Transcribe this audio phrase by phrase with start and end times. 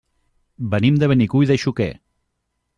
[0.71, 1.91] Venim de Benicull de Xúquer.